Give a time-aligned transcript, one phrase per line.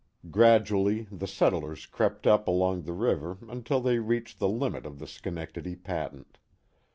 [0.31, 5.05] Gradually the settlers crept up along the river until they reached the limit of the
[5.05, 6.39] Schenectady patent.